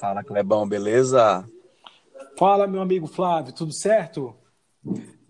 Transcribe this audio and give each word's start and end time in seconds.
Fala, 0.00 0.24
Clebão, 0.24 0.66
beleza? 0.66 1.46
Fala, 2.38 2.66
meu 2.66 2.80
amigo 2.80 3.06
Flávio, 3.06 3.52
tudo 3.52 3.70
certo? 3.70 4.34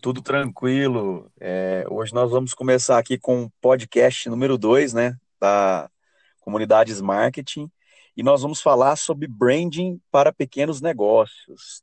Tudo 0.01 0.23
tranquilo. 0.23 1.29
É, 1.41 1.85
hoje 1.91 2.15
nós 2.15 2.31
vamos 2.31 2.55
começar 2.55 2.97
aqui 2.97 3.19
com 3.19 3.43
o 3.43 3.51
podcast 3.61 4.29
número 4.29 4.57
2, 4.57 4.95
né, 4.95 5.17
da 5.41 5.91
Comunidades 6.39 7.01
Marketing, 7.01 7.69
e 8.17 8.23
nós 8.23 8.43
vamos 8.43 8.63
falar 8.63 8.95
sobre 8.95 9.27
branding 9.27 10.01
para 10.09 10.33
pequenos 10.33 10.81
negócios. 10.81 11.83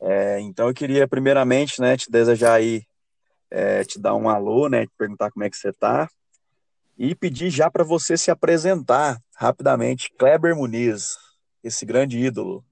É, 0.00 0.40
então 0.40 0.68
eu 0.68 0.74
queria 0.74 1.06
primeiramente, 1.06 1.78
né, 1.78 1.94
te 1.94 2.10
desejar 2.10 2.54
aí, 2.54 2.86
é, 3.50 3.84
te 3.84 3.98
dar 3.98 4.14
um 4.14 4.30
alô, 4.30 4.66
né, 4.70 4.86
te 4.86 4.92
perguntar 4.96 5.30
como 5.30 5.44
é 5.44 5.50
que 5.50 5.58
você 5.58 5.68
está, 5.68 6.08
e 6.96 7.14
pedir 7.14 7.50
já 7.50 7.70
para 7.70 7.84
você 7.84 8.16
se 8.16 8.30
apresentar 8.30 9.20
rapidamente, 9.36 10.10
Kleber 10.16 10.56
Muniz, 10.56 11.27
esse 11.68 11.86
grande 11.86 12.18
ídolo. 12.18 12.64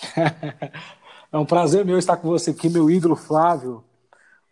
é 1.32 1.36
um 1.38 1.44
prazer 1.44 1.84
meu 1.84 1.98
estar 1.98 2.16
com 2.16 2.28
você 2.28 2.50
aqui, 2.50 2.68
meu 2.68 2.88
ídolo 2.90 3.16
Flávio. 3.16 3.84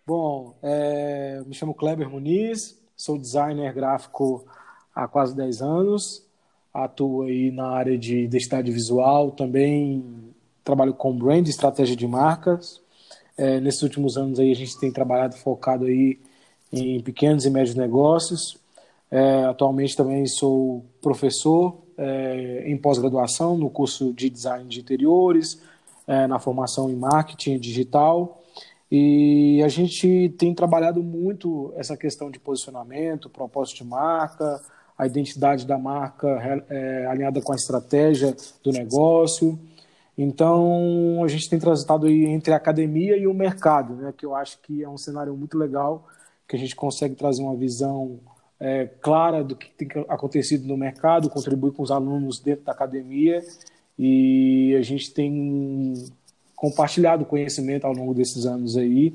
Bom, 0.07 0.57
é, 0.63 1.43
me 1.47 1.55
chamo 1.55 1.75
Kleber 1.75 2.09
Muniz, 2.09 2.81
sou 2.97 3.19
designer 3.19 3.73
gráfico 3.73 4.47
há 4.95 5.07
quase 5.07 5.35
10 5.35 5.63
anos, 5.63 6.25
atuo 6.73 7.23
aí 7.23 7.51
na 7.51 7.69
área 7.71 7.97
de 7.99 8.25
identidade 8.25 8.71
visual, 8.71 9.31
também 9.31 10.35
trabalho 10.63 10.95
com 10.95 11.17
brand, 11.17 11.47
estratégia 11.47 11.97
de 11.97 12.07
marcas. 12.07 12.81
É, 13.37 13.61
nesses 13.61 13.83
últimos 13.83 14.17
anos 14.17 14.39
aí 14.41 14.51
a 14.51 14.57
gente 14.57 14.79
tem 14.79 14.91
trabalhado 14.91 15.37
focado 15.37 15.85
aí 15.85 16.19
em 16.73 17.01
pequenos 17.01 17.45
e 17.45 17.51
médios 17.51 17.77
negócios. 17.77 18.59
É, 19.11 19.45
atualmente 19.45 19.97
também 19.97 20.27
sou 20.27 20.85
professor 21.01 21.86
é, 21.99 22.65
em 22.67 22.77
pós-graduação 22.77 23.57
no 23.57 23.71
curso 23.71 24.13
de 24.13 24.29
design 24.29 24.69
de 24.69 24.81
interiores, 24.81 25.61
é, 26.07 26.27
na 26.27 26.39
formação 26.39 26.91
em 26.91 26.97
marketing 26.97 27.59
digital. 27.59 28.43
E 28.91 29.61
a 29.65 29.69
gente 29.69 30.35
tem 30.39 30.55
trabalhado 30.55 31.03
muito 31.03 31.73
essa 31.77 31.97
questão 31.97 32.31
de 32.31 32.39
posicionamento, 32.39 33.29
propósito 33.29 33.79
de 33.79 33.85
marca, 33.85 34.61
a 34.97 35.07
identidade 35.07 35.67
da 35.67 35.77
marca 35.77 36.65
é, 36.71 37.07
alinhada 37.07 37.43
com 37.43 37.53
a 37.53 37.57
estratégia 37.57 38.35
do 38.63 38.71
negócio. 38.71 39.59
Então, 40.17 41.23
a 41.23 41.29
gente 41.29 41.51
tem 41.51 41.59
transitado 41.59 42.07
aí 42.07 42.25
entre 42.25 42.55
a 42.55 42.57
academia 42.57 43.17
e 43.17 43.27
o 43.27 43.35
mercado, 43.35 43.95
né, 43.95 44.15
que 44.17 44.25
eu 44.25 44.35
acho 44.35 44.59
que 44.63 44.83
é 44.83 44.89
um 44.89 44.97
cenário 44.97 45.37
muito 45.37 45.59
legal, 45.59 46.07
que 46.49 46.57
a 46.57 46.59
gente 46.59 46.75
consegue 46.75 47.15
trazer 47.15 47.43
uma 47.43 47.57
visão 47.57 48.19
é, 48.59 48.87
clara 49.01 49.45
do 49.45 49.55
que 49.55 49.71
tem 49.71 49.89
acontecido 50.09 50.67
no 50.67 50.77
mercado, 50.77 51.29
contribui 51.29 51.73
com 51.73 51.83
os 51.83 51.91
alunos 51.91 52.41
dentro 52.41 52.65
da 52.65 52.73
academia 52.73 53.43
e 53.99 54.75
a 54.79 54.83
gente 54.83 55.13
tem 55.13 55.95
compartilhado 56.55 57.25
conhecimento 57.25 57.87
ao 57.87 57.93
longo 57.93 58.15
desses 58.15 58.47
anos 58.47 58.77
aí, 58.77 59.15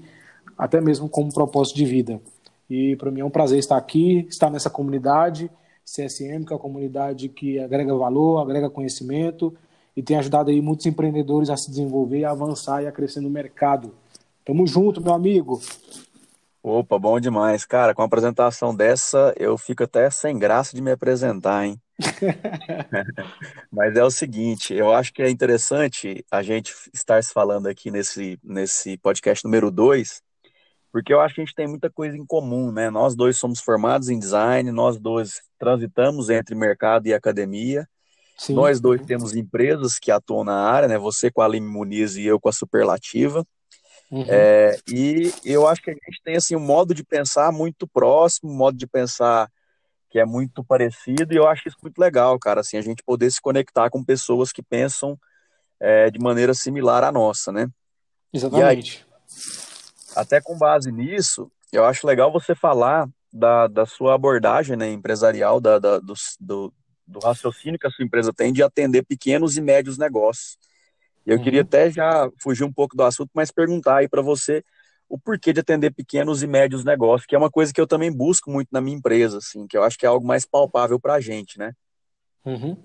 até 0.58 0.80
mesmo 0.80 1.09
como 1.09 1.34
propósito 1.34 1.75
de 1.75 1.86
vida. 1.86 2.22
E 2.69 2.95
para 2.95 3.12
mim 3.12 3.22
é 3.22 3.25
um 3.25 3.30
prazer 3.30 3.59
estar 3.59 3.78
aqui, 3.78 4.25
estar 4.30 4.50
nessa 4.50 4.69
comunidade 4.69 5.50
CSM, 5.84 6.45
que 6.45 6.53
é 6.53 6.56
uma 6.56 6.62
comunidade 6.62 7.28
que 7.28 7.59
agrega 7.59 7.94
valor, 7.95 8.39
agrega 8.39 8.69
conhecimento 8.69 9.53
e 9.95 10.02
tem 10.02 10.17
ajudado 10.17 10.50
aí 10.50 10.62
muitos 10.62 10.86
empreendedores 10.86 11.50
a 11.50 11.58
se 11.58 11.69
desenvolver, 11.69 12.23
a 12.23 12.31
avançar 12.31 12.84
e 12.84 12.88
a 12.88 12.92
crescer 12.92 13.19
no 13.19 13.30
mercado. 13.30 13.94
Tamo 14.45 14.66
junto, 14.66 15.02
meu 15.02 15.14
amigo. 15.14 15.59
Opa, 16.64 17.00
bom 17.00 17.20
demais. 17.20 17.66
Cara, 17.66 17.94
com 17.94 18.04
uma 18.04 18.06
apresentação 18.06 18.76
dessa, 18.76 19.34
eu 19.36 19.58
fico 19.58 19.84
até 19.84 20.09
sem 20.12 20.38
graça 20.38 20.76
de 20.76 20.81
me 20.81 20.92
apresentar, 20.92 21.66
hein? 21.66 21.81
Mas 23.72 23.95
é 23.95 24.03
o 24.03 24.12
seguinte, 24.12 24.72
eu 24.72 24.94
acho 24.94 25.12
que 25.12 25.23
é 25.23 25.30
interessante 25.30 26.23
a 26.30 26.44
gente 26.44 26.72
estar 26.94 27.23
se 27.23 27.34
falando 27.34 27.66
aqui 27.66 27.90
nesse, 27.90 28.40
nesse 28.44 28.95
podcast 29.00 29.44
número 29.44 29.72
2, 29.72 30.22
porque 30.92 31.12
eu 31.12 31.20
acho 31.20 31.34
que 31.34 31.42
a 31.42 31.45
gente 31.45 31.56
tem 31.56 31.68
muita 31.68 31.90
coisa 31.90 32.16
em 32.16 32.25
comum, 32.25 32.72
né? 32.72 32.91
Nós 32.91 33.16
dois 33.16 33.38
somos 33.38 33.59
formados 33.59 34.09
em 34.09 34.19
design, 34.19 34.72
nós 34.72 35.00
dois 35.00 35.41
transitamos 35.57 36.30
entre 36.30 36.53
mercado 36.53 37.07
e 37.07 37.13
academia, 37.13 37.88
Sim. 38.38 38.53
nós 38.53 38.80
dois 38.80 39.02
temos 39.03 39.36
empresas 39.36 39.97
que 39.97 40.12
atuam 40.12 40.44
na 40.44 40.69
área, 40.69 40.88
né? 40.88 41.00
Você 41.00 41.31
com 41.31 41.41
a 41.41 41.47
Lime 41.47 41.68
Muniz 41.68 42.18
e 42.18 42.25
eu 42.25 42.40
com 42.40 42.50
a 42.50 42.53
Superlativa. 42.53 43.44
Uhum. 44.12 44.26
É, 44.28 44.78
e 44.90 45.32
eu 45.46 45.66
acho 45.66 45.82
que 45.82 45.90
a 45.90 45.94
gente 45.94 46.22
tem 46.22 46.36
assim 46.36 46.56
um 46.56 46.60
modo 46.60 46.94
de 46.94 47.04
pensar 47.04 47.52
muito 47.52 47.88
próximo, 47.88 48.52
um 48.52 48.56
modo 48.56 48.78
de 48.78 48.86
pensar 48.86 49.50
que 50.10 50.20
é 50.20 50.26
muito 50.26 50.62
parecido, 50.62 51.34
e 51.34 51.38
eu 51.38 51.48
acho 51.48 51.70
isso 51.70 51.78
muito 51.82 51.98
legal, 51.98 52.38
cara, 52.38 52.60
assim, 52.60 52.76
a 52.76 52.82
gente 52.82 53.02
poder 53.02 53.32
se 53.32 53.42
conectar 53.42 53.90
com 53.90 54.04
pessoas 54.04 54.52
que 54.52 54.62
pensam 54.62 55.18
é, 55.80 56.12
de 56.12 56.20
maneira 56.20 56.54
similar 56.54 57.02
à 57.06 57.12
nossa, 57.12 57.50
né? 57.50 57.70
Exatamente. 58.34 59.06
Aí, 59.08 59.12
até 60.14 60.42
com 60.42 60.58
base 60.58 60.92
nisso, 60.92 61.50
eu 61.72 61.86
acho 61.86 62.06
legal 62.06 62.30
você 62.30 62.54
falar 62.54 63.08
da, 63.32 63.68
da 63.68 63.86
sua 63.86 64.14
abordagem 64.14 64.76
né, 64.76 64.92
empresarial, 64.92 65.62
da, 65.62 65.80
da 65.80 66.00
do, 66.00 66.14
do, 66.38 66.74
do 67.08 67.20
raciocínio 67.20 67.80
que 67.80 67.88
a 67.88 67.90
sua 67.90 68.04
empresa 68.04 68.34
tem 68.34 68.52
de 68.52 68.62
atender 68.62 69.04
pequenos 69.06 69.56
e 69.56 69.62
médios 69.62 69.98
negócios. 69.98 70.58
Eu 71.26 71.38
uhum. 71.38 71.44
queria 71.44 71.62
até 71.62 71.90
já 71.90 72.30
fugir 72.42 72.64
um 72.64 72.74
pouco 72.74 72.96
do 72.96 73.04
assunto, 73.04 73.30
mas 73.34 73.52
perguntar 73.52 73.98
aí 73.98 74.08
para 74.08 74.22
você 74.22 74.64
o 75.08 75.18
porquê 75.18 75.52
de 75.52 75.59
atender 75.59 75.94
pequenos 75.94 76.42
e 76.42 76.48
médios 76.48 76.86
negócios, 76.86 77.26
que 77.26 77.36
é 77.36 77.38
uma 77.38 77.52
coisa 77.52 77.74
que 77.74 77.82
eu 77.82 77.88
também 77.88 78.12
busco 78.12 78.50
muito 78.50 78.70
na 78.72 78.80
minha 78.80 78.96
empresa, 78.96 79.40
assim, 79.40 79.68
que 79.68 79.78
eu 79.78 79.84
acho 79.84 79.98
que 79.98 80.06
é 80.06 80.10
algo 80.10 80.26
mais 80.26 80.46
palpável 80.46 81.00
para 81.00 81.16
a 81.16 81.20
gente, 81.20 81.60
né? 81.60 81.74
Uhum. 82.46 82.78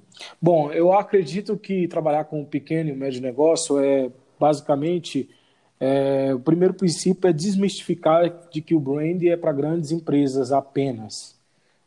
Bom, 0.42 0.72
eu 0.72 0.92
acredito 0.92 1.56
que 1.56 1.88
trabalhar 1.88 2.24
com 2.24 2.44
pequeno 2.44 2.90
e 2.90 2.92
médio 2.92 3.22
negócio 3.22 3.78
é 3.78 4.10
basicamente 4.38 5.30
é, 5.78 6.34
o 6.34 6.40
primeiro 6.40 6.74
princípio 6.74 7.28
é 7.28 7.32
desmistificar 7.32 8.48
de 8.50 8.60
que 8.60 8.74
o 8.74 8.80
brand 8.80 9.22
é 9.22 9.36
para 9.36 9.52
grandes 9.52 9.92
empresas 9.92 10.52
apenas. 10.52 11.36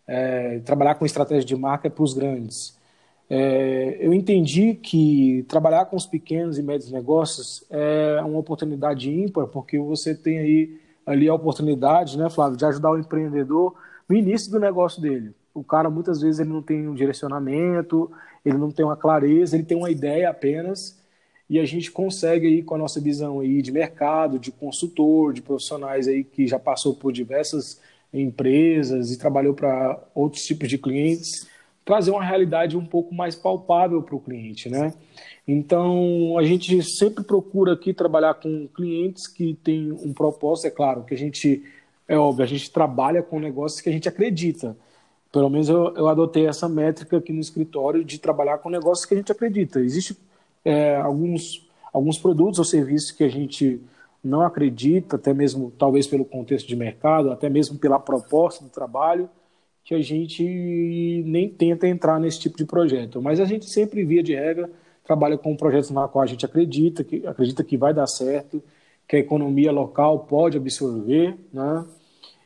É, 0.08 0.60
trabalhar 0.60 0.96
com 0.96 1.06
estratégia 1.06 1.46
de 1.46 1.56
marca 1.56 1.88
é 1.88 1.92
para 1.92 2.04
os 2.04 2.14
grandes. 2.14 2.79
É, 3.30 3.98
eu 4.00 4.12
entendi 4.12 4.74
que 4.74 5.46
trabalhar 5.48 5.86
com 5.86 5.96
os 5.96 6.08
pequenos 6.08 6.58
e 6.58 6.64
médios 6.64 6.92
negócios 6.92 7.64
é 7.70 8.20
uma 8.24 8.40
oportunidade 8.40 9.12
ímpar, 9.12 9.46
porque 9.48 9.78
você 9.78 10.16
tem 10.16 10.40
aí 10.40 10.80
ali 11.06 11.30
a 11.30 11.34
oportunidade, 11.34 12.18
né, 12.18 12.30
Flávio, 12.30 12.58
de 12.58 12.66
ajudar 12.66 12.92
o 12.92 12.98
empreendedor 12.98 13.76
no 14.08 14.16
início 14.16 14.52
do 14.52 14.60
negócio 14.60 15.02
dele. 15.02 15.34
O 15.54 15.64
cara 15.64 15.90
muitas 15.90 16.22
vezes 16.22 16.40
ele 16.40 16.50
não 16.50 16.62
tem 16.62 16.88
um 16.88 16.94
direcionamento, 16.96 18.12
ele 18.44 18.58
não 18.58 18.72
tem 18.72 18.86
uma 18.86 18.98
clareza, 18.98 19.56
ele 19.56 19.66
tem 19.66 19.78
uma 19.78 19.92
ideia 19.92 20.30
apenas, 20.30 21.00
e 21.50 21.60
a 21.60 21.66
gente 21.66 21.92
consegue 21.92 22.48
aí 22.48 22.64
com 22.64 22.76
a 22.76 22.78
nossa 22.78 23.00
visão 23.02 23.40
aí 23.40 23.62
de 23.62 23.72
mercado, 23.72 24.40
de 24.40 24.52
consultor, 24.52 25.34
de 25.34 25.42
profissionais 25.42 26.08
aí 26.08 26.24
que 26.24 26.48
já 26.48 26.60
passou 26.60 26.96
por 26.96 27.12
diversas 27.12 27.80
empresas 28.14 29.12
e 29.12 29.18
trabalhou 29.18 29.54
para 29.54 30.00
outros 30.14 30.46
tipos 30.46 30.70
de 30.70 30.78
clientes, 30.78 31.48
trazer 31.90 32.12
uma 32.12 32.24
realidade 32.24 32.78
um 32.78 32.86
pouco 32.86 33.16
mais 33.16 33.36
palpável 33.36 34.04
para 34.04 34.16
o 34.16 34.20
cliente, 34.20 34.70
né? 34.70 34.94
Então, 35.48 36.38
a 36.38 36.44
gente 36.44 36.84
sempre 36.84 37.24
procura 37.24 37.74
aqui 37.74 37.96
trabalhar 37.96 38.36
com 38.36 38.68
clientes 38.68 39.26
que 39.26 39.56
têm 39.64 39.92
um 39.92 40.14
propósito, 40.14 40.68
é 40.68 40.70
claro, 40.70 41.04
que 41.04 41.16
a 41.16 41.18
gente, 41.18 41.64
é 42.08 42.16
óbvio, 42.16 42.44
a 42.44 42.48
gente 42.48 42.70
trabalha 42.70 43.24
com 43.24 43.40
negócios 43.40 43.82
que 43.82 43.90
a 43.90 43.92
gente 43.92 44.08
acredita. 44.08 44.78
Pelo 45.32 45.50
menos 45.50 45.68
eu, 45.68 45.96
eu 45.96 46.08
adotei 46.08 46.46
essa 46.46 46.70
métrica 46.70 47.18
aqui 47.18 47.34
no 47.34 47.40
escritório 47.40 48.06
de 48.06 48.20
trabalhar 48.20 48.60
com 48.60 48.70
negócios 48.70 49.08
que 49.08 49.16
a 49.16 49.18
gente 49.18 49.32
acredita. 49.32 49.80
Existem 49.80 50.16
é, 50.64 50.96
alguns, 50.98 51.68
alguns 51.92 52.20
produtos 52.20 52.60
ou 52.60 52.66
serviços 52.66 53.10
que 53.10 53.24
a 53.24 53.30
gente 53.30 53.82
não 54.24 54.42
acredita, 54.42 55.16
até 55.16 55.34
mesmo 55.34 55.74
talvez 55.76 56.06
pelo 56.06 56.24
contexto 56.24 56.68
de 56.68 56.76
mercado, 56.76 57.32
até 57.32 57.50
mesmo 57.50 57.80
pela 57.80 57.98
proposta 57.98 58.64
do 58.64 58.70
trabalho, 58.70 59.28
que 59.90 59.96
a 59.96 60.02
gente 60.04 61.24
nem 61.26 61.50
tenta 61.50 61.88
entrar 61.88 62.20
nesse 62.20 62.40
tipo 62.40 62.56
de 62.56 62.64
projeto. 62.64 63.20
Mas 63.20 63.40
a 63.40 63.46
gente 63.46 63.68
sempre, 63.68 64.06
via 64.06 64.22
de 64.22 64.36
regra, 64.36 64.70
trabalha 65.04 65.36
com 65.36 65.56
projetos 65.56 65.90
na 65.90 66.08
qual 66.08 66.22
a 66.22 66.28
gente 66.28 66.46
acredita 66.46 67.04
que, 67.04 67.26
acredita 67.26 67.64
que 67.64 67.76
vai 67.76 67.92
dar 67.92 68.06
certo, 68.06 68.64
que 69.08 69.16
a 69.16 69.20
economia 69.20 69.72
local 69.72 70.20
pode 70.20 70.58
absorver. 70.58 71.36
Né? 71.52 71.86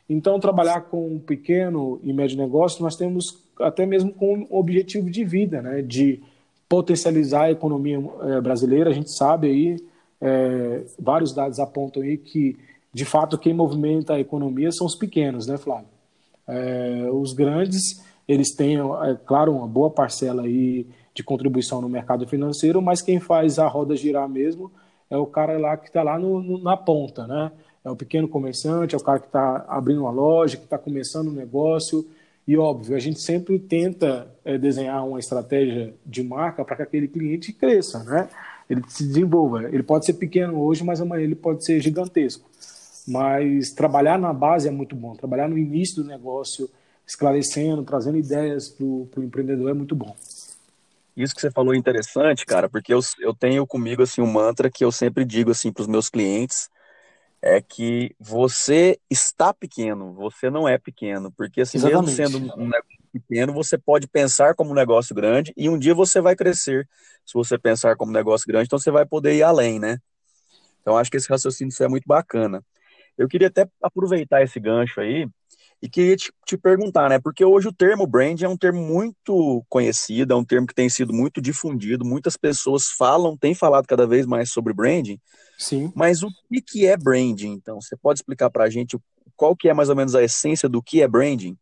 Então, 0.08 0.40
trabalhar 0.40 0.84
com 0.84 1.06
um 1.06 1.18
pequeno 1.18 2.00
e 2.02 2.14
médio 2.14 2.38
negócio, 2.38 2.82
nós 2.82 2.96
temos 2.96 3.44
até 3.60 3.84
mesmo 3.84 4.10
com 4.14 4.36
um 4.38 4.46
objetivo 4.48 5.10
de 5.10 5.22
vida, 5.22 5.60
né? 5.60 5.82
de 5.82 6.22
potencializar 6.66 7.42
a 7.42 7.50
economia 7.50 8.02
é, 8.22 8.40
brasileira. 8.40 8.88
A 8.88 8.94
gente 8.94 9.10
sabe 9.10 9.48
aí, 9.48 9.76
é, 10.18 10.82
vários 10.98 11.34
dados 11.34 11.58
apontam 11.58 12.02
aí 12.02 12.16
que, 12.16 12.56
de 12.90 13.04
fato, 13.04 13.36
quem 13.36 13.52
movimenta 13.52 14.14
a 14.14 14.20
economia 14.20 14.72
são 14.72 14.86
os 14.86 14.94
pequenos, 14.94 15.46
né, 15.46 15.58
Flávio? 15.58 15.93
É, 16.46 17.08
os 17.12 17.32
grandes, 17.32 18.02
eles 18.26 18.54
têm, 18.54 18.78
é 18.78 19.16
claro, 19.24 19.52
uma 19.52 19.66
boa 19.66 19.90
parcela 19.90 20.42
aí 20.42 20.86
de 21.14 21.22
contribuição 21.22 21.80
no 21.80 21.88
mercado 21.88 22.26
financeiro, 22.26 22.82
mas 22.82 23.00
quem 23.00 23.20
faz 23.20 23.58
a 23.58 23.68
roda 23.68 23.96
girar 23.96 24.28
mesmo 24.28 24.70
é 25.08 25.16
o 25.16 25.26
cara 25.26 25.58
lá 25.58 25.76
que 25.76 25.86
está 25.86 26.02
lá 26.02 26.18
no, 26.18 26.42
no, 26.42 26.58
na 26.58 26.76
ponta, 26.76 27.26
né? 27.26 27.52
É 27.84 27.90
o 27.90 27.96
pequeno 27.96 28.26
comerciante, 28.26 28.94
é 28.94 28.98
o 28.98 29.02
cara 29.02 29.18
que 29.18 29.26
está 29.26 29.64
abrindo 29.68 30.00
uma 30.00 30.10
loja, 30.10 30.56
que 30.56 30.64
está 30.64 30.78
começando 30.78 31.28
um 31.28 31.34
negócio. 31.34 32.04
E 32.48 32.56
óbvio, 32.56 32.96
a 32.96 32.98
gente 32.98 33.20
sempre 33.20 33.58
tenta 33.58 34.26
é, 34.44 34.58
desenhar 34.58 35.06
uma 35.06 35.18
estratégia 35.18 35.94
de 36.04 36.22
marca 36.22 36.64
para 36.64 36.76
que 36.76 36.82
aquele 36.82 37.08
cliente 37.08 37.52
cresça, 37.52 38.02
né? 38.02 38.28
Ele 38.68 38.82
se 38.88 39.06
desenvolva. 39.06 39.64
Ele 39.64 39.82
pode 39.82 40.06
ser 40.06 40.14
pequeno 40.14 40.60
hoje, 40.60 40.82
mas 40.82 41.00
amanhã 41.00 41.22
ele 41.22 41.34
pode 41.34 41.64
ser 41.64 41.80
gigantesco. 41.80 42.48
Mas 43.06 43.70
trabalhar 43.72 44.18
na 44.18 44.32
base 44.32 44.68
é 44.68 44.70
muito 44.70 44.96
bom. 44.96 45.14
Trabalhar 45.14 45.48
no 45.48 45.58
início 45.58 46.02
do 46.02 46.08
negócio, 46.08 46.70
esclarecendo, 47.06 47.82
trazendo 47.84 48.16
ideias 48.16 48.68
para 48.68 48.84
o 48.84 49.08
empreendedor 49.18 49.70
é 49.70 49.74
muito 49.74 49.94
bom. 49.94 50.16
Isso 51.16 51.34
que 51.34 51.40
você 51.40 51.50
falou 51.50 51.74
é 51.74 51.76
interessante, 51.76 52.44
cara, 52.44 52.68
porque 52.68 52.92
eu, 52.92 53.00
eu 53.20 53.34
tenho 53.34 53.66
comigo 53.66 54.02
assim 54.02 54.20
um 54.20 54.26
mantra 54.26 54.70
que 54.70 54.84
eu 54.84 54.90
sempre 54.90 55.24
digo 55.24 55.50
assim 55.50 55.72
para 55.72 55.82
os 55.82 55.86
meus 55.86 56.08
clientes 56.08 56.68
é 57.46 57.60
que 57.60 58.16
você 58.18 58.98
está 59.10 59.52
pequeno, 59.52 60.14
você 60.14 60.48
não 60.48 60.66
é 60.66 60.78
pequeno, 60.78 61.30
porque 61.30 61.60
assim, 61.60 61.78
mesmo 61.78 62.08
sendo 62.08 62.38
um 62.38 62.64
negócio 62.64 63.04
pequeno, 63.12 63.52
você 63.52 63.76
pode 63.76 64.08
pensar 64.08 64.54
como 64.54 64.70
um 64.70 64.74
negócio 64.74 65.14
grande 65.14 65.52
e 65.54 65.68
um 65.68 65.78
dia 65.78 65.94
você 65.94 66.22
vai 66.22 66.34
crescer. 66.34 66.88
Se 67.22 67.34
você 67.34 67.58
pensar 67.58 67.96
como 67.96 68.10
um 68.10 68.14
negócio 68.14 68.46
grande, 68.46 68.64
então 68.64 68.78
você 68.78 68.90
vai 68.90 69.04
poder 69.04 69.34
ir 69.34 69.42
além, 69.42 69.78
né? 69.78 69.98
Então 70.80 70.96
acho 70.96 71.10
que 71.10 71.18
esse 71.18 71.28
raciocínio 71.28 71.70
é 71.80 71.88
muito 71.88 72.04
bacana. 72.06 72.64
Eu 73.16 73.28
queria 73.28 73.48
até 73.48 73.68
aproveitar 73.82 74.42
esse 74.42 74.58
gancho 74.58 75.00
aí 75.00 75.28
e 75.80 75.88
queria 75.88 76.16
te, 76.16 76.32
te, 76.46 76.56
perguntar, 76.56 77.10
né? 77.10 77.18
Porque 77.18 77.44
hoje 77.44 77.68
o 77.68 77.72
termo 77.72 78.06
brand 78.06 78.40
é 78.40 78.48
um 78.48 78.56
termo 78.56 78.80
muito 78.80 79.62
conhecido, 79.68 80.32
é 80.32 80.36
um 80.36 80.44
termo 80.44 80.66
que 80.66 80.74
tem 80.74 80.88
sido 80.88 81.12
muito 81.12 81.40
difundido, 81.40 82.04
muitas 82.04 82.36
pessoas 82.36 82.88
falam, 82.88 83.36
têm 83.36 83.54
falado 83.54 83.86
cada 83.86 84.06
vez 84.06 84.24
mais 84.24 84.50
sobre 84.50 84.72
branding. 84.72 85.20
Sim. 85.58 85.92
Mas 85.94 86.22
o 86.22 86.28
que, 86.48 86.62
que 86.62 86.86
é 86.86 86.96
branding, 86.96 87.52
então? 87.52 87.80
Você 87.80 87.96
pode 87.96 88.20
explicar 88.20 88.50
para 88.50 88.64
a 88.64 88.70
gente 88.70 88.98
qual 89.36 89.54
que 89.54 89.68
é 89.68 89.74
mais 89.74 89.88
ou 89.88 89.96
menos 89.96 90.14
a 90.14 90.22
essência 90.22 90.68
do 90.68 90.82
que 90.82 91.02
é 91.02 91.08
branding? 91.08 91.56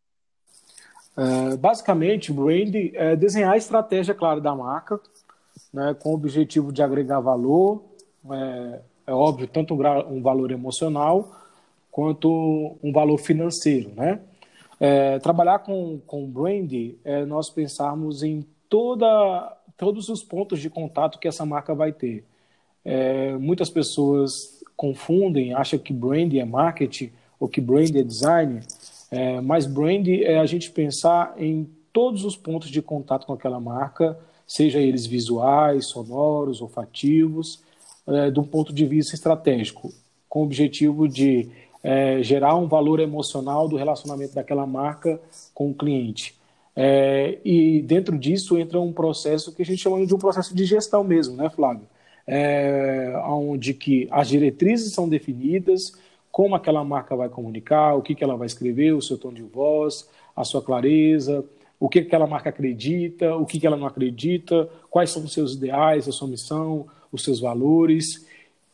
Uh, 1.16 1.56
basicamente, 1.58 2.32
branding 2.32 2.92
é 2.94 3.16
desenhar 3.16 3.52
a 3.52 3.56
estratégia, 3.56 4.14
claro, 4.14 4.40
da 4.40 4.54
marca, 4.54 5.00
né, 5.72 5.94
com 5.94 6.10
o 6.10 6.14
objetivo 6.14 6.72
de 6.72 6.82
agregar 6.82 7.20
valor, 7.20 7.84
é, 8.30 8.80
é 9.08 9.12
óbvio, 9.12 9.48
tanto 9.48 9.74
um, 9.74 10.16
um 10.16 10.22
valor 10.22 10.52
emocional, 10.52 11.41
quanto 11.92 12.78
um 12.82 12.90
valor 12.90 13.18
financeiro, 13.18 13.92
né? 13.94 14.18
É, 14.80 15.20
trabalhar 15.20 15.60
com, 15.60 16.00
com 16.04 16.26
brand 16.26 16.72
é 17.04 17.24
nós 17.24 17.48
pensarmos 17.48 18.24
em 18.24 18.44
toda, 18.68 19.56
todos 19.76 20.08
os 20.08 20.24
pontos 20.24 20.58
de 20.58 20.68
contato 20.68 21.20
que 21.20 21.28
essa 21.28 21.46
marca 21.46 21.72
vai 21.72 21.92
ter. 21.92 22.24
É, 22.84 23.36
muitas 23.36 23.70
pessoas 23.70 24.60
confundem, 24.74 25.52
acham 25.52 25.78
que 25.78 25.92
brand 25.92 26.34
é 26.34 26.44
marketing 26.44 27.12
ou 27.38 27.46
que 27.46 27.60
brand 27.60 27.94
é 27.94 28.02
design, 28.02 28.60
é, 29.10 29.40
mas 29.40 29.66
brand 29.66 30.08
é 30.08 30.38
a 30.38 30.46
gente 30.46 30.70
pensar 30.70 31.34
em 31.36 31.70
todos 31.92 32.24
os 32.24 32.36
pontos 32.36 32.70
de 32.70 32.80
contato 32.80 33.26
com 33.26 33.34
aquela 33.34 33.60
marca, 33.60 34.18
seja 34.46 34.80
eles 34.80 35.06
visuais, 35.06 35.86
sonoros, 35.86 36.60
olfativos, 36.62 37.62
é, 38.06 38.30
de 38.30 38.40
um 38.40 38.44
ponto 38.44 38.72
de 38.72 38.86
vista 38.86 39.14
estratégico, 39.14 39.92
com 40.28 40.40
o 40.40 40.44
objetivo 40.44 41.06
de 41.06 41.48
é, 41.82 42.22
gerar 42.22 42.54
um 42.56 42.68
valor 42.68 43.00
emocional 43.00 43.68
do 43.68 43.76
relacionamento 43.76 44.34
daquela 44.34 44.66
marca 44.66 45.20
com 45.52 45.70
o 45.70 45.74
cliente. 45.74 46.34
É, 46.74 47.38
e 47.44 47.82
dentro 47.82 48.18
disso 48.18 48.56
entra 48.56 48.80
um 48.80 48.92
processo 48.92 49.54
que 49.54 49.62
a 49.62 49.64
gente 49.64 49.82
chama 49.82 50.04
de 50.06 50.14
um 50.14 50.18
processo 50.18 50.54
de 50.54 50.64
gestão 50.64 51.04
mesmo, 51.04 51.36
né, 51.36 51.50
Flávio? 51.50 51.86
É, 52.26 53.20
onde 53.26 53.74
que 53.74 54.06
as 54.10 54.28
diretrizes 54.28 54.92
são 54.92 55.08
definidas, 55.08 55.92
como 56.30 56.54
aquela 56.54 56.84
marca 56.84 57.14
vai 57.14 57.28
comunicar, 57.28 57.94
o 57.94 58.00
que, 58.00 58.14
que 58.14 58.24
ela 58.24 58.36
vai 58.36 58.46
escrever, 58.46 58.94
o 58.94 59.02
seu 59.02 59.18
tom 59.18 59.32
de 59.32 59.42
voz, 59.42 60.08
a 60.34 60.44
sua 60.44 60.62
clareza, 60.62 61.44
o 61.78 61.88
que 61.88 61.98
aquela 61.98 62.26
marca 62.26 62.48
acredita, 62.48 63.34
o 63.36 63.44
que, 63.44 63.58
que 63.58 63.66
ela 63.66 63.76
não 63.76 63.86
acredita, 63.86 64.68
quais 64.88 65.10
são 65.10 65.24
os 65.24 65.32
seus 65.32 65.54
ideais, 65.54 66.08
a 66.08 66.12
sua 66.12 66.28
missão, 66.28 66.86
os 67.10 67.24
seus 67.24 67.40
valores. 67.40 68.24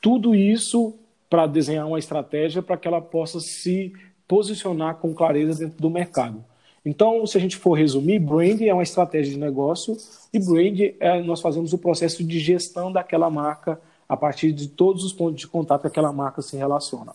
Tudo 0.01 0.35
isso 0.35 0.95
para 1.29 1.47
desenhar 1.47 1.87
uma 1.87 1.99
estratégia 1.99 2.63
para 2.63 2.77
que 2.77 2.89
ela 2.89 3.01
possa 3.01 3.41
se 3.41 3.93
posicionar 4.27 4.97
com 4.97 5.15
clareza 5.15 5.59
dentro 5.59 5.81
do 5.81 5.91
mercado. 5.91 6.45
Então, 6.85 7.27
se 7.27 7.37
a 7.37 7.41
gente 7.41 7.57
for 7.57 7.75
resumir, 7.75 8.19
brand 8.19 8.61
é 8.63 8.73
uma 8.73 8.83
estratégia 8.83 9.33
de 9.33 9.39
negócio 9.39 9.97
e 10.33 10.39
brand 10.39 10.79
é 11.01 11.23
nós 11.23 11.41
fazemos 11.41 11.73
o 11.73 11.79
processo 11.79 12.25
de 12.25 12.39
gestão 12.39 12.91
daquela 12.91 13.29
marca 13.29 13.81
a 14.09 14.17
partir 14.17 14.53
de 14.53 14.69
todos 14.69 15.05
os 15.05 15.13
pontos 15.13 15.41
de 15.41 15.47
contato 15.47 15.83
que 15.83 15.87
aquela 15.89 16.13
marca 16.13 16.41
se 16.41 16.57
relaciona. 16.57 17.13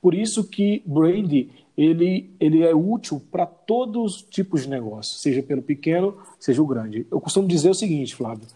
Por 0.00 0.14
isso 0.14 0.44
que 0.44 0.82
brand 0.84 1.32
ele, 1.76 2.30
ele 2.38 2.62
é 2.62 2.74
útil 2.74 3.20
para 3.32 3.46
todos 3.46 4.16
os 4.16 4.22
tipos 4.22 4.62
de 4.62 4.68
negócio, 4.68 5.18
seja 5.18 5.42
pelo 5.42 5.62
pequeno, 5.62 6.16
seja 6.38 6.62
o 6.62 6.66
grande. 6.66 7.06
Eu 7.10 7.20
costumo 7.20 7.48
dizer 7.48 7.70
o 7.70 7.74
seguinte, 7.74 8.14
Flávio, 8.14 8.46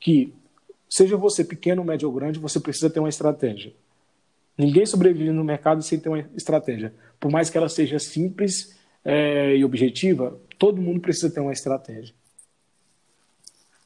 que 0.00 0.32
seja 0.88 1.16
você 1.16 1.44
pequeno, 1.44 1.84
médio 1.84 2.08
ou 2.08 2.14
grande, 2.14 2.38
você 2.38 2.58
precisa 2.58 2.88
ter 2.88 3.00
uma 3.00 3.08
estratégia. 3.08 3.72
Ninguém 4.56 4.86
sobrevive 4.86 5.30
no 5.30 5.44
mercado 5.44 5.82
sem 5.82 5.98
ter 5.98 6.08
uma 6.08 6.20
estratégia. 6.36 6.94
Por 7.18 7.30
mais 7.30 7.50
que 7.50 7.58
ela 7.58 7.68
seja 7.68 7.98
simples 7.98 8.78
é, 9.04 9.56
e 9.56 9.64
objetiva, 9.64 10.38
todo 10.58 10.80
mundo 10.80 11.00
precisa 11.00 11.30
ter 11.30 11.40
uma 11.40 11.52
estratégia. 11.52 12.14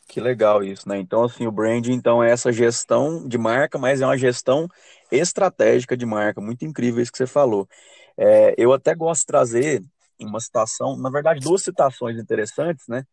Que 0.06 0.20
legal 0.20 0.64
isso, 0.64 0.88
né? 0.88 0.98
Então, 0.98 1.24
assim, 1.24 1.46
o 1.46 1.52
branding 1.52 1.92
então, 1.92 2.22
é 2.22 2.30
essa 2.30 2.50
gestão 2.50 3.28
de 3.28 3.36
marca, 3.36 3.78
mas 3.78 4.00
é 4.00 4.06
uma 4.06 4.16
gestão 4.16 4.66
estratégica 5.12 5.96
de 5.96 6.06
marca. 6.06 6.40
Muito 6.40 6.64
incrível 6.64 7.02
isso 7.02 7.12
que 7.12 7.18
você 7.18 7.26
falou. 7.26 7.68
É, 8.16 8.54
eu 8.56 8.72
até 8.72 8.94
gosto 8.94 9.20
de 9.20 9.26
trazer 9.26 9.82
uma 10.18 10.40
citação, 10.40 10.96
na 10.96 11.10
verdade, 11.10 11.40
duas 11.40 11.62
citações 11.62 12.18
interessantes, 12.18 12.86
né? 12.88 13.04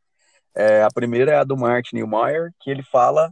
É, 0.56 0.84
a 0.84 0.88
primeira 0.90 1.32
é 1.32 1.36
a 1.36 1.44
do 1.44 1.58
Martin 1.58 1.98
Neumeier, 1.98 2.52
que 2.62 2.72
ele 2.72 2.82
fala 2.82 3.32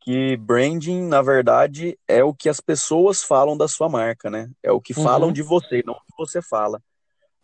que 0.00 0.36
branding, 0.38 1.02
na 1.02 1.20
verdade, 1.20 1.98
é 2.08 2.24
o 2.24 2.34
que 2.34 2.48
as 2.48 2.60
pessoas 2.60 3.22
falam 3.22 3.56
da 3.56 3.68
sua 3.68 3.88
marca, 3.88 4.30
né? 4.30 4.50
É 4.62 4.72
o 4.72 4.80
que 4.80 4.96
uhum. 4.96 5.04
falam 5.04 5.32
de 5.32 5.42
você, 5.42 5.82
não 5.84 5.94
o 5.94 5.96
que 5.98 6.16
você 6.18 6.40
fala. 6.40 6.82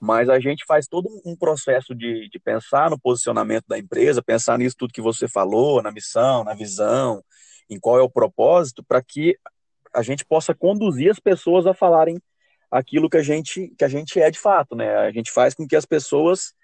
Mas 0.01 0.29
a 0.29 0.39
gente 0.41 0.65
faz 0.67 0.87
todo 0.87 1.09
um 1.25 1.37
processo 1.37 1.95
de, 1.95 2.29
de 2.31 2.39
pensar 2.39 2.91
no 2.91 2.99
posicionamento 2.99 3.65
da 3.69 3.79
empresa, 3.79 4.23
pensar 4.23 4.59
nisso 4.59 4.77
tudo 4.79 4.93
que 4.93 5.03
você 5.03 5.29
falou, 5.29 5.83
na 5.83 5.93
missão, 5.93 6.45
na 6.45 6.55
visão, 6.55 7.23
em 7.69 7.79
qual 7.79 7.99
é 7.99 8.03
o 8.03 8.11
propósito, 8.11 8.83
para 8.83 9.03
que 9.03 9.37
a 9.95 10.03
gente 10.03 10.25
possa 10.25 10.55
conduzir 10.55 11.11
as 11.11 11.19
pessoas 11.19 11.67
a 11.67 11.75
falarem 11.75 12.21
aquilo 12.71 13.09
que 13.09 13.17
a 13.17 13.23
gente, 13.23 13.73
que 13.79 13.85
a 13.85 13.89
gente 13.89 14.21
é 14.21 14.31
de 14.31 14.39
fato, 14.39 14.75
né? 14.75 14.97
A 14.97 15.11
gente 15.11 15.31
faz 15.31 15.55
com 15.55 15.67
que 15.67 15.77
as 15.77 15.87
pessoas 15.87 16.55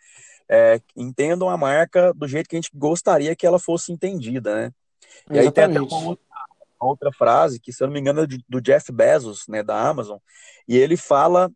é, 0.51 0.81
entendam 0.97 1.49
a 1.49 1.57
marca 1.57 2.13
do 2.15 2.27
jeito 2.27 2.49
que 2.49 2.57
a 2.57 2.61
gente 2.61 2.71
gostaria 2.75 3.37
que 3.37 3.47
ela 3.47 3.59
fosse 3.59 3.93
entendida, 3.93 4.55
né? 4.55 4.73
E 5.31 5.39
aí 5.39 5.51
tem 5.51 5.65
até 5.65 5.81
uma 5.81 6.09
outra, 6.09 6.25
uma 6.81 6.89
outra, 6.91 7.13
frase, 7.13 7.61
que 7.61 7.73
se 7.73 7.83
eu 7.83 7.87
não 7.87 7.95
me 7.95 8.01
engano 8.01 8.23
é 8.23 8.27
do 8.49 8.61
Jeff 8.61 8.91
Bezos, 8.93 9.47
né, 9.49 9.63
da 9.63 9.81
Amazon, 9.81 10.19
e 10.67 10.77
ele 10.77 10.97
fala 10.97 11.51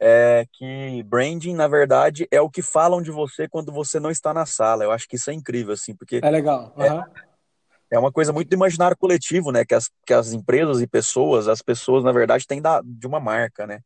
é, 0.00 0.46
que 0.52 1.02
branding, 1.04 1.54
na 1.54 1.66
verdade, 1.66 2.28
é 2.30 2.40
o 2.40 2.50
que 2.50 2.62
falam 2.62 3.02
de 3.02 3.10
você 3.10 3.48
quando 3.48 3.72
você 3.72 3.98
não 3.98 4.10
está 4.10 4.32
na 4.32 4.46
sala. 4.46 4.84
Eu 4.84 4.92
acho 4.92 5.08
que 5.08 5.16
isso 5.16 5.30
é 5.30 5.34
incrível, 5.34 5.74
assim, 5.74 5.94
porque... 5.94 6.20
É 6.22 6.30
legal. 6.30 6.72
Uhum. 6.76 6.84
É, 6.84 7.04
é 7.92 7.98
uma 7.98 8.12
coisa 8.12 8.32
muito 8.32 8.48
do 8.48 8.54
imaginário 8.54 8.96
coletivo, 8.96 9.50
né, 9.50 9.64
que 9.64 9.74
as, 9.74 9.90
que 10.06 10.14
as 10.14 10.32
empresas 10.32 10.80
e 10.80 10.86
pessoas, 10.86 11.48
as 11.48 11.62
pessoas, 11.62 12.04
na 12.04 12.12
verdade, 12.12 12.46
têm 12.46 12.62
da, 12.62 12.80
de 12.84 13.06
uma 13.06 13.18
marca, 13.18 13.66
né? 13.66 13.80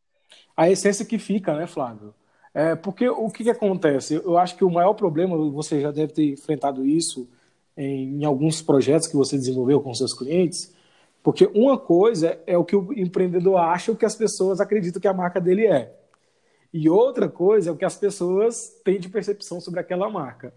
A 0.56 0.68
essência 0.68 1.04
que 1.04 1.18
fica, 1.18 1.56
né, 1.56 1.66
Flávio? 1.66 2.14
É, 2.54 2.74
porque 2.74 3.08
o 3.08 3.30
que, 3.30 3.44
que 3.44 3.50
acontece? 3.50 4.14
Eu 4.14 4.36
acho 4.36 4.56
que 4.56 4.64
o 4.64 4.70
maior 4.70 4.92
problema, 4.92 5.36
você 5.50 5.80
já 5.80 5.90
deve 5.90 6.12
ter 6.12 6.32
enfrentado 6.32 6.84
isso, 6.84 7.28
em, 7.76 8.20
em 8.20 8.24
alguns 8.24 8.62
projetos 8.62 9.08
que 9.08 9.16
você 9.16 9.36
desenvolveu 9.36 9.80
com 9.80 9.94
seus 9.94 10.12
clientes, 10.12 10.72
porque 11.22 11.48
uma 11.54 11.78
coisa 11.78 12.38
é 12.46 12.58
o 12.58 12.64
que 12.64 12.74
o 12.74 12.92
empreendedor 12.92 13.56
acha 13.58 13.92
o 13.92 13.96
que 13.96 14.04
as 14.04 14.16
pessoas 14.16 14.60
acreditam 14.60 15.00
que 15.00 15.08
a 15.08 15.14
marca 15.14 15.40
dele 15.40 15.66
é. 15.66 15.94
E 16.72 16.88
outra 16.88 17.28
coisa 17.28 17.70
é 17.70 17.72
o 17.72 17.76
que 17.76 17.84
as 17.84 17.96
pessoas 17.96 18.74
têm 18.82 18.98
de 18.98 19.08
percepção 19.08 19.60
sobre 19.60 19.78
aquela 19.78 20.10
marca. 20.10 20.52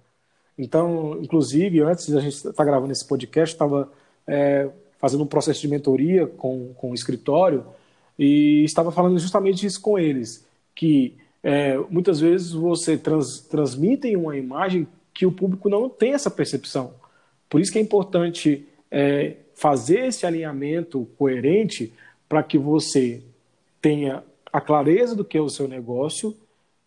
Então, 0.58 1.20
inclusive, 1.22 1.82
antes 1.82 2.08
de 2.08 2.18
a 2.18 2.22
gente 2.22 2.34
estar 2.34 2.54
tá 2.54 2.64
gravando 2.64 2.92
esse 2.92 3.06
podcast, 3.06 3.54
estava 3.54 3.92
é, 4.26 4.70
fazendo 4.98 5.24
um 5.24 5.28
processo 5.28 5.62
de 5.62 5.68
mentoria 5.68 6.26
com, 6.26 6.74
com 6.76 6.92
o 6.92 6.96
escritório 6.96 7.66
e 8.18 8.64
estava 8.64 8.92
falando 8.92 9.20
justamente 9.20 9.66
isso 9.66 9.82
com 9.82 10.00
eles, 10.00 10.48
que 10.74 11.18
é, 11.44 11.78
muitas 11.90 12.20
vezes 12.20 12.54
você 12.54 12.98
trans, 12.98 13.42
transmite 13.42 14.16
uma 14.16 14.38
imagem 14.38 14.88
que 15.14 15.26
o 15.26 15.32
público 15.32 15.70
não 15.70 15.90
tem 15.90 16.14
essa 16.14 16.32
percepção. 16.32 16.94
Por 17.50 17.62
isso 17.62 17.72
que 17.72 17.80
é 17.80 17.82
importante 17.82 18.68
é, 18.92 19.36
fazer 19.54 20.08
esse 20.08 20.26
alinhamento 20.26 21.08
coerente 21.18 21.94
para 22.28 22.44
que 22.44 22.58
você 22.58 23.22
tenha 23.82 24.24
a 24.52 24.60
clareza 24.60 25.16
do 25.16 25.26
que 25.26 25.38
é 25.38 25.42
o 25.42 25.50
seu 25.50 25.68
negócio, 25.68 26.36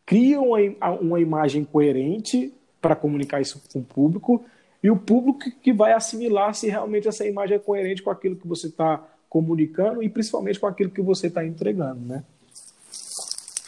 crie 0.04 0.36
uma, 0.36 0.58
uma 1.00 1.20
imagem 1.20 1.64
coerente 1.64 2.52
para 2.80 2.96
comunicar 2.96 3.40
isso 3.40 3.62
com 3.72 3.80
o 3.80 3.84
público 3.84 4.44
e 4.82 4.90
o 4.90 4.96
público 4.96 5.50
que 5.60 5.72
vai 5.72 5.92
assimilar 5.92 6.54
se 6.54 6.68
realmente 6.68 7.08
essa 7.08 7.26
imagem 7.26 7.56
é 7.56 7.58
coerente 7.58 8.02
com 8.02 8.10
aquilo 8.10 8.36
que 8.36 8.46
você 8.46 8.68
está 8.68 9.02
comunicando 9.28 10.02
e 10.02 10.08
principalmente 10.08 10.58
com 10.58 10.66
aquilo 10.66 10.90
que 10.90 11.02
você 11.02 11.26
está 11.26 11.44
entregando, 11.44 12.00
né? 12.00 12.24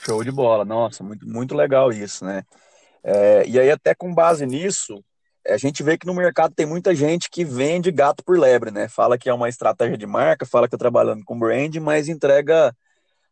Show 0.03 0.25
de 0.25 0.33
bola, 0.33 0.65
nossa, 0.65 1.05
muito, 1.05 1.29
muito 1.29 1.55
legal 1.55 1.93
isso, 1.93 2.25
né? 2.25 2.43
É, 3.05 3.47
e 3.47 3.59
aí, 3.59 3.71
até 3.71 3.95
com 3.95 4.15
base 4.15 4.47
nisso, 4.47 5.03
a 5.47 5.57
gente 5.57 5.83
vê 5.83 5.97
que 5.97 6.07
no 6.07 6.15
mercado 6.15 6.55
tem 6.55 6.67
muita 6.67 6.95
gente 6.95 7.31
que 7.31 7.45
vende 7.45 7.91
gato 7.91 8.23
por 8.25 8.39
lebre, 8.39 8.71
né? 8.71 8.89
Fala 8.89 9.17
que 9.19 9.29
é 9.29 9.35
uma 9.35 9.49
estratégia 9.49 9.97
de 9.97 10.07
marca, 10.07 10.47
fala 10.47 10.67
que 10.67 10.75
está 10.75 10.79
trabalhando 10.79 11.25
com 11.25 11.39
brand, 11.39 11.75
mas 11.77 12.09
entrega 12.09 12.75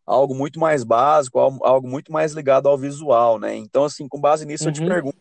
algo 0.07 0.35
muito 0.35 0.59
mais 0.59 0.85
básico, 0.85 1.39
algo 1.39 1.87
muito 1.87 2.11
mais 2.11 2.33
ligado 2.33 2.69
ao 2.69 2.79
visual, 2.79 3.39
né? 3.39 3.55
Então, 3.55 3.85
assim, 3.85 4.09
com 4.09 4.19
base 4.21 4.47
nisso, 4.47 4.65
uhum. 4.65 4.71
eu 4.71 4.75
te 4.75 4.81
uhum. 4.81 4.89
pergunto, 4.89 5.19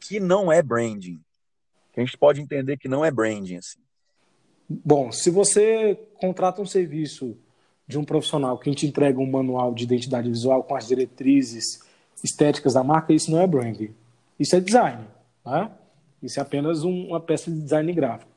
que 0.00 0.18
não 0.18 0.50
é 0.50 0.60
branding? 0.60 1.20
Que 1.92 2.00
a 2.00 2.04
gente 2.04 2.18
pode 2.18 2.40
entender 2.40 2.76
que 2.76 2.88
não 2.88 3.04
é 3.04 3.10
branding, 3.10 3.56
assim. 3.56 3.78
Bom, 4.68 5.10
se 5.12 5.30
você 5.30 5.98
contrata 6.20 6.60
um 6.60 6.66
serviço 6.66 7.36
de 7.86 7.98
um 7.98 8.04
profissional 8.04 8.58
que 8.58 8.74
te 8.74 8.86
entrega 8.86 9.18
um 9.18 9.30
manual 9.30 9.72
de 9.72 9.84
identidade 9.84 10.28
visual 10.28 10.62
com 10.62 10.76
as 10.76 10.86
diretrizes 10.86 11.80
estéticas 12.22 12.74
da 12.74 12.84
marca, 12.84 13.14
isso 13.14 13.30
não 13.30 13.40
é 13.40 13.46
branding. 13.46 13.94
Isso 14.38 14.54
é 14.54 14.60
design, 14.60 15.06
né? 15.46 15.70
Isso 16.22 16.38
é 16.38 16.42
apenas 16.42 16.84
um, 16.84 17.08
uma 17.08 17.20
peça 17.20 17.50
de 17.50 17.60
design 17.60 17.92
gráfico. 17.92 18.30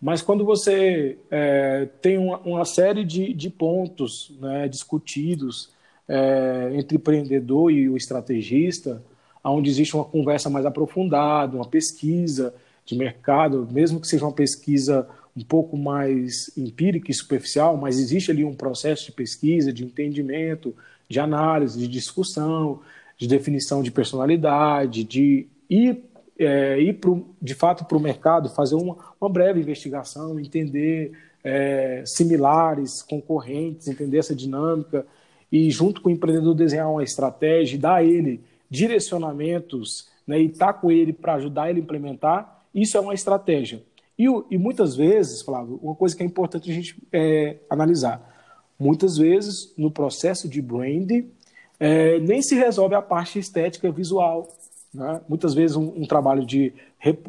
Mas 0.00 0.20
quando 0.20 0.44
você 0.44 1.18
é, 1.30 1.88
tem 2.02 2.18
uma, 2.18 2.38
uma, 2.38 2.64
série 2.64 3.04
de, 3.04 3.32
de 3.32 3.48
pontos 3.48 4.34
né, 4.40 4.68
discutidos 4.68 5.70
é, 6.06 6.70
entre 6.74 6.96
empreendedor 6.96 7.70
e 7.72 7.88
o 7.88 7.96
estrategista, 7.96 9.02
onde 9.42 9.70
existe 9.70 9.94
uma 9.94 10.04
conversa 10.04 10.50
mais 10.50 10.66
aprofundada, 10.66 11.56
uma 11.56 11.66
pesquisa 11.66 12.54
de 12.84 12.96
mercado, 12.96 13.66
mesmo 13.70 14.00
que 14.00 14.06
seja 14.06 14.24
uma 14.24 14.32
pesquisa 14.32 15.08
um 15.36 15.42
pouco 15.42 15.76
mais 15.76 16.50
empírica 16.56 17.10
e 17.10 17.14
superficial, 17.14 17.76
mas 17.76 17.98
existe 17.98 18.30
ali 18.30 18.44
um 18.44 18.54
processo 18.54 19.06
de 19.06 19.12
pesquisa, 19.12 19.72
de 19.72 19.84
entendimento, 19.84 20.74
de 21.08 21.20
análise, 21.20 21.78
de 21.78 21.88
discussão, 21.88 22.80
de 23.18 23.28
definição 23.28 23.82
de 23.82 23.90
personalidade, 23.90 25.04
de 25.04 25.46
ir, 25.68 26.02
é, 26.38 26.80
ir 26.80 26.94
pro, 26.94 27.26
de 27.40 27.54
fato 27.54 27.84
para 27.84 27.96
o 27.96 28.00
mercado, 28.00 28.48
fazer 28.48 28.74
uma, 28.74 28.96
uma 29.20 29.30
breve 29.30 29.60
investigação, 29.60 30.38
entender 30.38 31.12
é, 31.42 32.02
similares, 32.04 33.02
concorrentes, 33.02 33.88
entender 33.88 34.18
essa 34.18 34.34
dinâmica 34.34 35.06
e, 35.50 35.70
junto 35.70 36.00
com 36.00 36.08
o 36.08 36.12
empreendedor, 36.12 36.54
desenhar 36.54 36.90
uma 36.90 37.04
estratégia, 37.04 37.78
dar 37.78 37.96
a 37.96 38.04
ele 38.04 38.40
direcionamentos 38.68 40.08
né, 40.26 40.40
e 40.40 40.46
estar 40.46 40.72
tá 40.72 40.72
com 40.72 40.90
ele 40.90 41.12
para 41.12 41.34
ajudar 41.34 41.70
ele 41.70 41.80
a 41.80 41.82
implementar, 41.82 42.64
isso 42.74 42.96
é 42.96 43.00
uma 43.00 43.14
estratégia. 43.14 43.82
E, 44.18 44.24
e, 44.50 44.58
muitas 44.58 44.96
vezes, 44.96 45.42
Flávio, 45.42 45.78
uma 45.82 45.94
coisa 45.94 46.16
que 46.16 46.22
é 46.22 46.26
importante 46.26 46.70
a 46.70 46.74
gente 46.74 46.96
é, 47.12 47.58
analisar, 47.70 48.34
muitas 48.78 49.16
vezes 49.16 49.72
no 49.76 49.90
processo 49.90 50.48
de 50.48 50.60
branding 50.60 51.30
é, 51.78 52.18
nem 52.20 52.42
se 52.42 52.54
resolve 52.54 52.94
a 52.94 53.02
parte 53.02 53.38
estética 53.38 53.90
visual. 53.90 54.48
Né? 54.96 55.20
Muitas 55.28 55.54
vezes 55.54 55.76
um, 55.76 55.92
um 55.96 56.06
trabalho 56.06 56.44
de, 56.44 56.72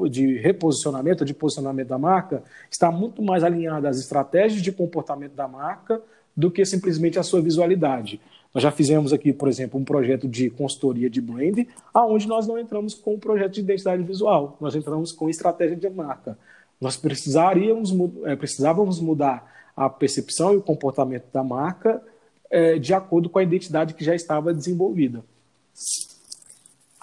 de 0.09 0.37
reposicionamento, 0.37 1.25
de 1.25 1.33
posicionamento 1.33 1.89
da 1.89 1.97
marca, 1.97 2.43
está 2.71 2.91
muito 2.91 3.21
mais 3.21 3.43
alinhado 3.43 3.87
às 3.87 3.99
estratégias 3.99 4.61
de 4.61 4.71
comportamento 4.71 5.33
da 5.33 5.47
marca 5.47 6.01
do 6.35 6.49
que 6.49 6.65
simplesmente 6.65 7.19
a 7.19 7.23
sua 7.23 7.41
visualidade. 7.41 8.21
Nós 8.53 8.63
já 8.63 8.71
fizemos 8.71 9.11
aqui, 9.11 9.33
por 9.33 9.49
exemplo, 9.49 9.79
um 9.79 9.83
projeto 9.83 10.27
de 10.27 10.49
consultoria 10.49 11.09
de 11.09 11.21
brand, 11.21 11.65
aonde 11.93 12.27
nós 12.27 12.47
não 12.47 12.57
entramos 12.57 12.93
com 12.95 13.15
um 13.15 13.19
projeto 13.19 13.53
de 13.53 13.59
identidade 13.61 14.01
visual, 14.03 14.57
nós 14.61 14.75
entramos 14.75 15.11
com 15.11 15.29
estratégia 15.29 15.75
de 15.75 15.89
marca. 15.89 16.37
Nós 16.79 16.95
precisaríamos, 16.95 17.93
é, 18.23 18.35
precisávamos 18.35 18.99
mudar 18.99 19.51
a 19.75 19.89
percepção 19.89 20.53
e 20.53 20.57
o 20.57 20.61
comportamento 20.61 21.25
da 21.31 21.43
marca 21.43 22.01
é, 22.49 22.79
de 22.79 22.93
acordo 22.93 23.29
com 23.29 23.39
a 23.39 23.43
identidade 23.43 23.93
que 23.93 24.03
já 24.03 24.15
estava 24.15 24.53
desenvolvida. 24.53 25.23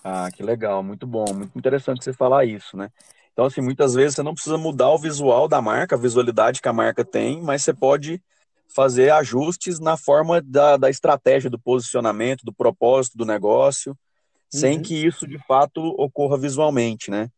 Ah, 0.04 0.28
que 0.30 0.42
legal, 0.42 0.82
muito 0.82 1.06
bom, 1.06 1.24
muito 1.32 1.58
interessante 1.58 2.04
você 2.04 2.12
falar 2.12 2.44
isso, 2.44 2.76
né? 2.76 2.90
Então, 3.32 3.46
assim, 3.46 3.62
muitas 3.62 3.94
vezes 3.94 4.14
você 4.14 4.22
não 4.22 4.34
precisa 4.34 4.58
mudar 4.58 4.90
o 4.90 4.98
visual 4.98 5.48
da 5.48 5.62
marca, 5.62 5.96
a 5.96 5.98
visualidade 5.98 6.60
que 6.60 6.68
a 6.68 6.72
marca 6.72 7.04
tem, 7.04 7.42
mas 7.42 7.62
você 7.62 7.72
pode 7.72 8.22
fazer 8.68 9.10
ajustes 9.10 9.80
na 9.80 9.96
forma 9.96 10.42
da, 10.42 10.76
da 10.76 10.90
estratégia, 10.90 11.48
do 11.48 11.58
posicionamento, 11.58 12.44
do 12.44 12.52
propósito 12.52 13.16
do 13.16 13.24
negócio, 13.24 13.92
uhum. 13.92 14.60
sem 14.60 14.82
que 14.82 15.06
isso 15.06 15.26
de 15.26 15.38
fato 15.46 15.80
ocorra 15.98 16.36
visualmente, 16.36 17.10
né? 17.10 17.30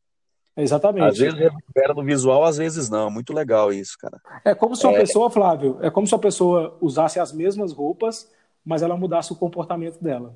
Exatamente. 0.56 1.06
Às 1.06 1.18
vezes 1.18 1.38
recupera 1.38 1.94
no 1.94 2.02
visual, 2.02 2.44
às 2.44 2.56
vezes 2.56 2.88
não. 2.88 3.10
Muito 3.10 3.32
legal 3.32 3.72
isso, 3.72 3.96
cara. 3.98 4.18
É 4.44 4.54
como 4.54 4.74
se 4.74 4.86
uma 4.86 4.96
é... 4.96 5.00
pessoa, 5.00 5.30
Flávio, 5.30 5.78
é 5.82 5.90
como 5.90 6.06
se 6.06 6.14
a 6.14 6.18
pessoa 6.18 6.76
usasse 6.80 7.20
as 7.20 7.32
mesmas 7.32 7.72
roupas, 7.72 8.30
mas 8.64 8.82
ela 8.82 8.96
mudasse 8.96 9.32
o 9.32 9.36
comportamento 9.36 10.02
dela. 10.02 10.34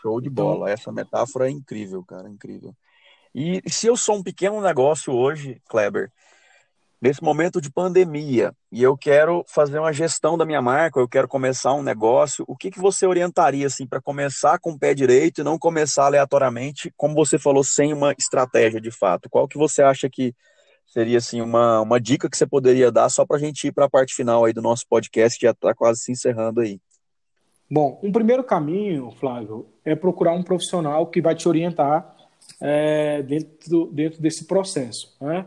Show 0.00 0.20
de 0.20 0.30
bola. 0.30 0.56
Então... 0.56 0.68
Essa 0.68 0.92
metáfora 0.92 1.48
é 1.48 1.50
incrível, 1.50 2.04
cara, 2.04 2.28
incrível. 2.28 2.74
E 3.34 3.60
se 3.68 3.86
eu 3.86 3.96
sou 3.96 4.16
um 4.16 4.22
pequeno 4.22 4.60
negócio 4.60 5.12
hoje, 5.12 5.60
Kleber, 5.68 6.10
nesse 7.00 7.22
momento 7.22 7.60
de 7.60 7.70
pandemia 7.70 8.54
e 8.72 8.82
eu 8.82 8.96
quero 8.96 9.44
fazer 9.46 9.78
uma 9.78 9.92
gestão 9.92 10.38
da 10.38 10.46
minha 10.46 10.62
marca, 10.62 10.98
eu 10.98 11.08
quero 11.08 11.28
começar 11.28 11.74
um 11.74 11.82
negócio, 11.82 12.44
o 12.48 12.56
que, 12.56 12.70
que 12.70 12.80
você 12.80 13.06
orientaria 13.06 13.66
assim 13.66 13.86
para 13.86 14.00
começar 14.00 14.58
com 14.58 14.72
o 14.72 14.78
pé 14.78 14.94
direito 14.94 15.40
e 15.40 15.44
não 15.44 15.58
começar 15.58 16.06
aleatoriamente, 16.06 16.90
como 16.96 17.14
você 17.14 17.38
falou, 17.38 17.62
sem 17.62 17.92
uma 17.92 18.12
estratégia 18.18 18.80
de 18.80 18.90
fato? 18.90 19.28
Qual 19.28 19.46
que 19.46 19.58
você 19.58 19.82
acha 19.82 20.08
que 20.08 20.34
seria 20.86 21.18
assim 21.18 21.40
uma, 21.40 21.82
uma 21.82 22.00
dica 22.00 22.30
que 22.30 22.36
você 22.36 22.46
poderia 22.46 22.90
dar 22.90 23.10
só 23.10 23.26
para 23.26 23.36
a 23.36 23.40
gente 23.40 23.66
ir 23.66 23.72
para 23.72 23.84
a 23.84 23.90
parte 23.90 24.14
final 24.14 24.44
aí 24.44 24.52
do 24.52 24.62
nosso 24.62 24.86
podcast, 24.88 25.38
que 25.38 25.44
já 25.44 25.52
está 25.52 25.74
quase 25.74 26.00
se 26.00 26.12
encerrando 26.12 26.60
aí? 26.60 26.80
Bom, 27.70 27.98
um 28.02 28.12
primeiro 28.12 28.44
caminho, 28.44 29.10
Flávio, 29.18 29.66
é 29.84 29.94
procurar 29.94 30.32
um 30.32 30.42
profissional 30.42 31.06
que 31.06 31.20
vai 31.20 31.34
te 31.34 31.48
orientar 31.48 32.16
é, 32.60 33.22
dentro, 33.22 33.90
dentro 33.92 34.22
desse 34.22 34.44
processo, 34.44 35.14
né? 35.20 35.44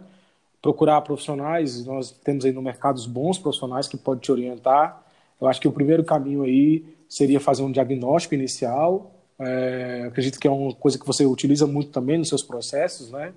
procurar 0.61 1.01
profissionais, 1.01 1.85
nós 1.85 2.11
temos 2.11 2.43
aí 2.45 2.51
no 2.51 2.61
mercado 2.61 2.97
os 2.97 3.05
bons 3.05 3.37
profissionais 3.37 3.87
que 3.87 3.97
podem 3.97 4.21
te 4.21 4.31
orientar. 4.31 5.01
Eu 5.39 5.47
acho 5.47 5.59
que 5.61 5.67
o 5.67 5.71
primeiro 5.71 6.03
caminho 6.03 6.43
aí 6.43 6.83
seria 7.07 7.39
fazer 7.39 7.63
um 7.63 7.71
diagnóstico 7.71 8.35
inicial. 8.35 9.11
É, 9.39 10.03
acredito 10.07 10.37
que 10.37 10.47
é 10.47 10.51
uma 10.51 10.73
coisa 10.73 10.99
que 10.99 11.07
você 11.07 11.25
utiliza 11.25 11.65
muito 11.65 11.91
também 11.91 12.17
nos 12.17 12.27
seus 12.27 12.43
processos, 12.43 13.09
né? 13.09 13.31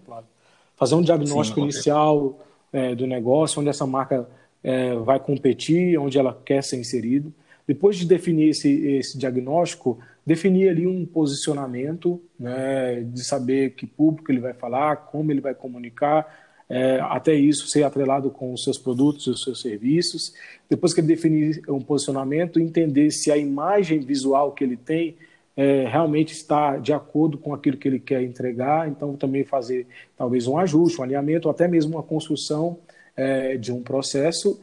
Fazer 0.76 0.96
um 0.96 1.02
diagnóstico 1.02 1.60
Sim, 1.60 1.64
inicial 1.64 2.40
é, 2.72 2.94
do 2.94 3.06
negócio, 3.06 3.60
onde 3.60 3.70
essa 3.70 3.86
marca 3.86 4.28
é, 4.64 4.96
vai 4.96 5.20
competir, 5.20 5.96
onde 5.98 6.18
ela 6.18 6.36
quer 6.44 6.62
ser 6.64 6.76
inserida. 6.80 7.30
Depois 7.66 7.96
de 7.96 8.06
definir 8.06 8.50
esse, 8.50 8.70
esse 8.86 9.16
diagnóstico, 9.16 9.98
definir 10.26 10.68
ali 10.68 10.86
um 10.86 11.04
posicionamento, 11.04 12.20
né, 12.38 13.02
de 13.02 13.24
saber 13.24 13.70
que 13.70 13.86
público 13.86 14.30
ele 14.30 14.40
vai 14.40 14.52
falar, 14.52 14.96
como 14.96 15.30
ele 15.30 15.40
vai 15.40 15.54
comunicar, 15.54 16.26
é, 16.68 17.00
até 17.00 17.34
isso 17.34 17.68
ser 17.68 17.82
atrelado 17.82 18.30
com 18.30 18.52
os 18.52 18.64
seus 18.64 18.78
produtos 18.78 19.26
e 19.26 19.30
os 19.30 19.42
seus 19.42 19.60
serviços. 19.60 20.32
Depois 20.70 20.94
que 20.94 21.00
ele 21.00 21.08
definir 21.08 21.62
um 21.68 21.80
posicionamento, 21.80 22.58
entender 22.58 23.10
se 23.10 23.30
a 23.30 23.36
imagem 23.36 24.00
visual 24.00 24.52
que 24.52 24.64
ele 24.64 24.76
tem 24.76 25.16
é, 25.54 25.86
realmente 25.86 26.32
está 26.32 26.78
de 26.78 26.92
acordo 26.92 27.36
com 27.36 27.52
aquilo 27.52 27.76
que 27.76 27.86
ele 27.86 28.00
quer 28.00 28.22
entregar. 28.22 28.88
Então, 28.88 29.14
também 29.16 29.44
fazer 29.44 29.86
talvez 30.16 30.46
um 30.46 30.56
ajuste, 30.56 31.00
um 31.00 31.04
alinhamento, 31.04 31.46
ou 31.46 31.52
até 31.52 31.68
mesmo 31.68 31.96
uma 31.96 32.02
construção 32.02 32.78
é, 33.14 33.56
de 33.56 33.70
um 33.70 33.82
processo. 33.82 34.60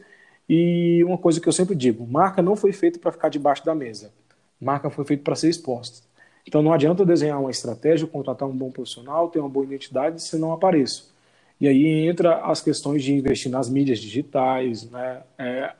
E 0.52 1.04
uma 1.04 1.16
coisa 1.16 1.40
que 1.40 1.48
eu 1.48 1.52
sempre 1.52 1.76
digo: 1.76 2.04
marca 2.04 2.42
não 2.42 2.56
foi 2.56 2.72
feita 2.72 2.98
para 2.98 3.12
ficar 3.12 3.28
debaixo 3.28 3.64
da 3.64 3.72
mesa. 3.72 4.10
Marca 4.60 4.90
foi 4.90 5.04
feita 5.04 5.22
para 5.22 5.36
ser 5.36 5.48
exposta. 5.48 6.04
Então, 6.44 6.60
não 6.60 6.72
adianta 6.72 7.06
desenhar 7.06 7.40
uma 7.40 7.52
estratégia, 7.52 8.04
contratar 8.04 8.48
um 8.48 8.56
bom 8.56 8.68
profissional, 8.68 9.28
ter 9.28 9.38
uma 9.38 9.48
boa 9.48 9.64
identidade 9.64 10.20
se 10.20 10.36
não 10.36 10.52
apareço. 10.52 11.14
E 11.60 11.68
aí 11.68 12.08
entra 12.08 12.44
as 12.44 12.60
questões 12.60 13.04
de 13.04 13.14
investir 13.14 13.48
nas 13.48 13.68
mídias 13.68 14.00
digitais, 14.00 14.90
né? 14.90 15.22
É, 15.38 15.72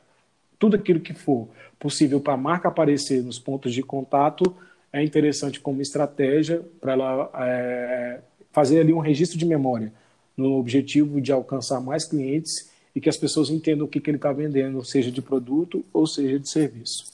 tudo 0.57 0.77
aquilo 0.77 1.01
que 1.01 1.13
for 1.13 1.49
possível 1.77 2.21
para 2.21 2.35
a 2.35 2.37
marca 2.37 2.69
aparecer 2.69 3.21
nos 3.21 3.37
pontos 3.37 3.73
de 3.73 3.83
contato 3.83 4.55
é 4.93 5.03
interessante 5.03 5.59
como 5.59 5.81
estratégia 5.81 6.63
para 6.79 6.93
ela 6.93 7.29
é, 7.39 8.19
fazer 8.53 8.79
ali 8.79 8.93
um 8.93 8.99
registro 8.99 9.37
de 9.37 9.45
memória 9.45 9.91
no 10.37 10.53
objetivo 10.53 11.19
de 11.19 11.33
alcançar 11.33 11.81
mais 11.81 12.05
clientes 12.05 12.70
e 12.95 13.01
que 13.01 13.09
as 13.09 13.17
pessoas 13.17 13.49
entendam 13.49 13.85
o 13.85 13.89
que, 13.89 13.99
que 13.99 14.09
ele 14.09 14.17
está 14.17 14.31
vendendo, 14.31 14.83
seja 14.83 15.11
de 15.11 15.21
produto 15.21 15.85
ou 15.93 16.05
seja 16.05 16.39
de 16.39 16.49
serviço. 16.49 17.05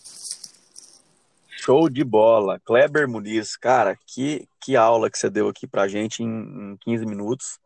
Show 1.49 1.89
de 1.89 2.03
bola. 2.03 2.59
Kleber 2.63 3.07
Muniz, 3.09 3.57
cara, 3.57 3.97
que, 4.07 4.47
que 4.61 4.75
aula 4.75 5.09
que 5.09 5.17
você 5.17 5.29
deu 5.29 5.49
aqui 5.49 5.67
para 5.67 5.83
a 5.83 5.87
gente 5.87 6.23
em, 6.23 6.27
em 6.27 6.77
15 6.79 7.05
minutos. 7.05 7.59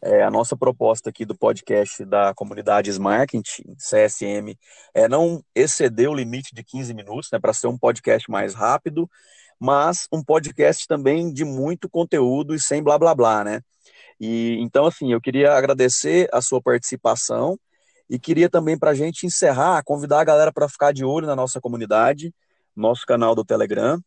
É, 0.00 0.22
a 0.22 0.30
nossa 0.30 0.56
proposta 0.56 1.10
aqui 1.10 1.24
do 1.24 1.36
podcast 1.36 2.04
da 2.04 2.32
comunidade 2.32 2.96
Marketing, 3.00 3.74
CSM, 3.76 4.56
é 4.94 5.08
não 5.08 5.42
exceder 5.54 6.08
o 6.08 6.14
limite 6.14 6.54
de 6.54 6.62
15 6.62 6.94
minutos, 6.94 7.30
né, 7.32 7.38
para 7.40 7.52
ser 7.52 7.66
um 7.66 7.76
podcast 7.76 8.30
mais 8.30 8.54
rápido, 8.54 9.10
mas 9.58 10.06
um 10.12 10.22
podcast 10.22 10.86
também 10.86 11.32
de 11.32 11.44
muito 11.44 11.88
conteúdo 11.90 12.54
e 12.54 12.60
sem 12.60 12.80
blá 12.80 12.96
blá 12.96 13.12
blá, 13.12 13.42
né? 13.42 13.60
E 14.20 14.56
então, 14.60 14.86
assim, 14.86 15.12
eu 15.12 15.20
queria 15.20 15.52
agradecer 15.52 16.28
a 16.32 16.40
sua 16.40 16.60
participação 16.60 17.58
e 18.10 18.18
queria 18.18 18.48
também, 18.48 18.78
para 18.78 18.90
a 18.90 18.94
gente 18.94 19.26
encerrar, 19.26 19.82
convidar 19.84 20.20
a 20.20 20.24
galera 20.24 20.52
para 20.52 20.68
ficar 20.68 20.92
de 20.92 21.04
olho 21.04 21.26
na 21.26 21.36
nossa 21.36 21.60
comunidade, 21.60 22.32
nosso 22.74 23.04
canal 23.06 23.34
do 23.34 23.44
Telegram. 23.44 24.00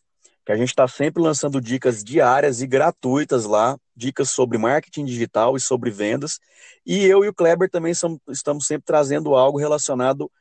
que 0.43 0.51
a 0.51 0.55
gente 0.55 0.69
está 0.69 0.87
sempre 0.87 1.21
lançando 1.21 1.61
dicas 1.61 2.03
diárias 2.03 2.61
e 2.61 2.67
gratuitas 2.67 3.45
lá, 3.45 3.77
dicas 3.95 4.31
sobre 4.31 4.57
marketing 4.57 5.05
digital 5.05 5.55
e 5.55 5.59
sobre 5.59 5.91
vendas. 5.91 6.39
E 6.85 7.05
eu 7.05 7.23
e 7.23 7.27
o 7.27 7.33
Kleber 7.33 7.69
também 7.69 7.93
somos, 7.93 8.19
estamos 8.27 8.65
sempre 8.65 8.83
trazendo 8.85 9.35
algo 9.35 9.59
relacionado 9.59 10.31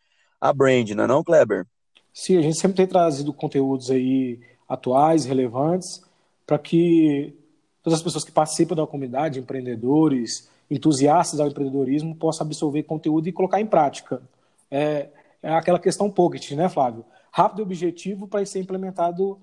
a 0.41 0.53
brand, 0.55 0.91
não 0.91 1.05
é 1.05 1.07
não, 1.07 1.23
Kleber? 1.23 1.67
Sim, 2.15 2.39
a 2.39 2.43
gente 2.43 2.59
sempre 2.59 2.79
tem 2.79 2.87
trazido 2.87 3.33
conteúdos 3.33 3.91
aí 3.91 4.41
atuais, 4.67 5.27
relevantes, 5.27 6.03
para 6.47 6.59
que 6.59 7.35
todas 7.83 7.99
as 7.99 8.03
pessoas 8.03 8.25
que 8.25 8.33
participam 8.33 8.75
da 8.75 8.87
comunidade, 8.87 9.39
empreendedores, 9.39 10.49
entusiastas 10.71 11.41
ao 11.41 11.49
empreendedorismo, 11.49 12.15
possam 12.15 12.47
absorver 12.47 12.83
conteúdo 12.85 13.29
e 13.29 13.33
colocar 13.33 13.61
em 13.61 13.67
prática. 13.67 14.23
É, 14.71 15.09
é 15.43 15.53
aquela 15.53 15.79
questão 15.79 16.11
pocket, 16.11 16.53
né, 16.53 16.69
Flávio? 16.69 17.05
Rápido 17.33 17.61
e 17.61 17.63
objetivo 17.63 18.27
para 18.27 18.45
ser 18.45 18.61
implementado 18.61 19.39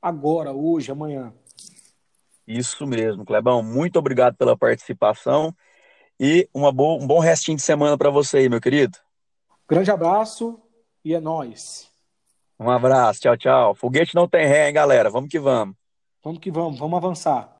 agora, 0.00 0.52
hoje, 0.52 0.90
amanhã. 0.90 1.32
Isso 2.46 2.86
mesmo, 2.86 3.24
Clebão. 3.24 3.62
Muito 3.62 3.98
obrigado 3.98 4.36
pela 4.36 4.56
participação 4.56 5.54
e 6.18 6.48
uma 6.54 6.70
boa, 6.72 7.02
um 7.02 7.06
bom 7.06 7.18
restinho 7.18 7.56
de 7.56 7.62
semana 7.62 7.98
para 7.98 8.10
você 8.10 8.38
aí, 8.38 8.48
meu 8.48 8.60
querido. 8.60 8.96
Grande 9.68 9.90
abraço 9.90 10.60
e 11.04 11.14
é 11.14 11.20
nós. 11.20 11.90
Um 12.58 12.70
abraço, 12.70 13.20
tchau, 13.20 13.36
tchau. 13.36 13.74
Foguete 13.74 14.14
não 14.14 14.28
tem 14.28 14.46
ré, 14.46 14.68
hein, 14.68 14.72
galera? 14.72 15.10
Vamos 15.10 15.28
que 15.28 15.38
vamos. 15.38 15.76
Vamos 16.22 16.40
que 16.40 16.50
vamos, 16.50 16.78
vamos 16.78 16.96
avançar. 16.96 17.52